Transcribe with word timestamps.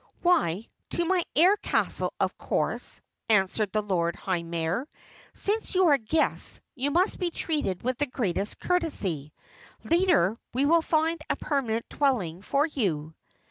"Why, 0.23 0.67
to 0.89 1.05
my 1.05 1.21
Air 1.35 1.55
Castle, 1.57 2.11
of 2.19 2.35
course," 2.35 3.01
answered 3.29 3.71
the 3.71 3.83
Lord 3.83 4.15
High 4.15 4.41
Mayor. 4.41 4.87
"Since 5.35 5.75
you 5.75 5.85
are 5.89 5.99
guests, 5.99 6.59
you 6.73 6.89
must 6.89 7.19
be 7.19 7.29
treated 7.29 7.83
with 7.83 7.99
the 7.99 8.07
greatest 8.07 8.59
courtesy. 8.59 9.31
Later 9.83 10.39
we 10.55 10.65
will 10.65 10.81
find 10.81 11.21
a 11.29 11.35
permanent 11.35 11.87
dwelling 11.89 12.41
for 12.41 12.65
you." 12.65 13.13